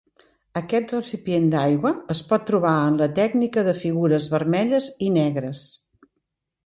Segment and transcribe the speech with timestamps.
[0.61, 5.67] Aquest recipient d'aigua es pot trobar en la tècnica de figures vermelles i negres.